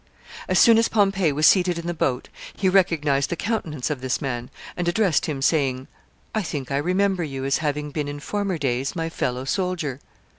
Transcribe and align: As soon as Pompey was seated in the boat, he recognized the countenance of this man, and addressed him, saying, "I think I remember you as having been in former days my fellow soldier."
As 0.49 0.57
soon 0.57 0.79
as 0.79 0.87
Pompey 0.87 1.31
was 1.31 1.45
seated 1.45 1.77
in 1.77 1.85
the 1.85 1.93
boat, 1.93 2.27
he 2.57 2.67
recognized 2.67 3.29
the 3.29 3.35
countenance 3.35 3.91
of 3.91 4.01
this 4.01 4.19
man, 4.19 4.49
and 4.75 4.87
addressed 4.87 5.27
him, 5.27 5.43
saying, 5.43 5.85
"I 6.33 6.41
think 6.41 6.71
I 6.71 6.77
remember 6.77 7.23
you 7.23 7.45
as 7.45 7.59
having 7.59 7.91
been 7.91 8.07
in 8.07 8.19
former 8.19 8.57
days 8.57 8.95
my 8.95 9.09
fellow 9.09 9.45
soldier." 9.45 9.99